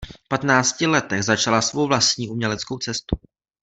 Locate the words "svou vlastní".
1.61-2.29